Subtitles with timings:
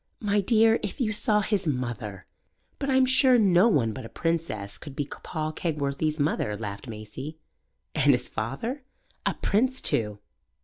[0.19, 2.25] "My dear, if you saw his mother!"
[2.79, 7.37] "But I'm sure no one but a princess could be Paul Kegworthy's mother," laughed Maisie.
[7.93, 8.81] "And his father?"
[9.27, 10.17] "A prince too!"